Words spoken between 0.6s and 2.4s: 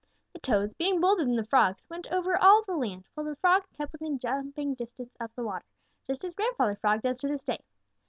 being bolder than the Frogs, went all over